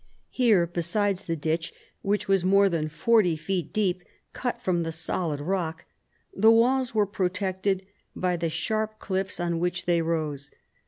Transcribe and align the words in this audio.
Here, 0.31 0.65
besides 0.65 1.25
the 1.25 1.35
ditch, 1.35 1.71
which 2.01 2.27
was 2.27 2.43
more 2.43 2.69
than 2.69 2.87
forty 2.89 3.35
feet 3.35 3.71
deep, 3.71 4.01
cut 4.33 4.59
from 4.59 4.81
the 4.81 4.91
solid 4.91 5.39
rock, 5.39 5.85
the 6.35 6.49
walls 6.49 6.95
were 6.95 7.05
protected 7.05 7.85
by 8.15 8.35
the 8.35 8.49
sharp 8.49 8.97
cliffs 8.97 9.39
on 9.39 9.59
which 9.59 9.85
they 9.85 10.01
rose. 10.01 10.49